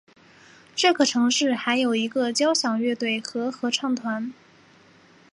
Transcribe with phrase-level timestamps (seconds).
[0.75, 4.33] 这个城市还有一个交响乐团和合唱团。